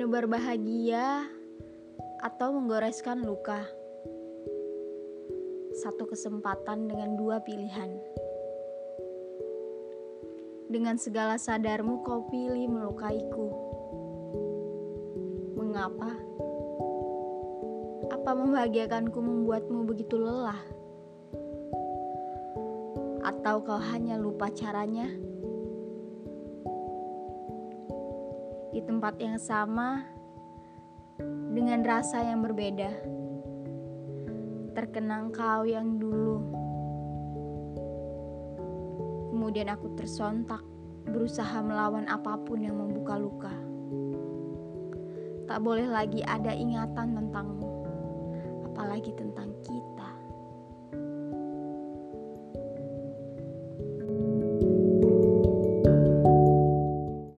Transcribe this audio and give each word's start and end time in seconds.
berbahagia 0.00 1.28
atau 2.24 2.56
menggoreskan 2.56 3.20
luka. 3.20 3.60
Satu 5.84 6.08
kesempatan 6.08 6.88
dengan 6.88 7.12
dua 7.20 7.44
pilihan. 7.44 7.92
Dengan 10.72 10.96
segala 10.96 11.36
sadarmu 11.36 12.00
kau 12.00 12.24
pilih 12.32 12.72
melukaiku. 12.72 13.48
Mengapa? 15.60 16.16
Apa 18.08 18.30
membahagiakanku 18.32 19.20
membuatmu 19.20 19.84
begitu 19.84 20.16
lelah? 20.16 20.64
Atau 23.20 23.60
kau 23.60 23.76
hanya 23.76 24.16
lupa 24.16 24.48
caranya? 24.48 25.12
Di 28.72 28.80
tempat 28.80 29.20
yang 29.20 29.36
sama, 29.36 30.00
dengan 31.52 31.84
rasa 31.84 32.24
yang 32.24 32.40
berbeda. 32.40 32.88
Terkenang 34.72 35.28
kau 35.28 35.68
yang 35.68 36.00
dulu. 36.00 36.40
Kemudian 39.28 39.68
aku 39.68 39.92
tersontak, 39.92 40.64
berusaha 41.04 41.60
melawan 41.60 42.08
apa 42.08 42.40
pun 42.40 42.64
yang 42.64 42.80
membuka 42.80 43.20
luka. 43.20 43.52
Tak 45.44 45.60
boleh 45.60 45.84
lagi 45.84 46.24
ada 46.24 46.56
ingatan 46.56 47.12
tentangmu, 47.12 47.68
apalagi 48.72 49.12
tentang 49.12 49.52
kita. 49.60 49.91